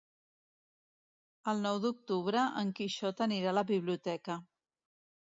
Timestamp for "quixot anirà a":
2.79-3.55